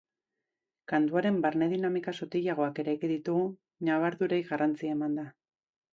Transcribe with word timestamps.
Kantuaren 0.91 1.37
barne-dinamika 1.43 2.13
sotilagoak 2.21 2.83
eraiki 2.85 3.11
ditugu, 3.13 3.45
ñabardurei 3.91 4.41
garrantzia 4.53 4.97
emanda. 4.99 5.29